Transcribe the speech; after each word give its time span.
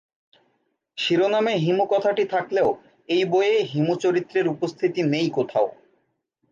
শিরোনামে 0.97 1.53
'হিমু' 1.57 1.91
কথাটি 1.93 2.23
থাকলেও 2.25 2.69
এই 3.09 3.23
বইয়ে 3.25 3.57
হিমু 3.71 3.93
চরিত্রের 4.03 4.45
উপস্থিতি 4.47 5.01
নেই 5.13 5.27
কোথাও। 5.29 5.67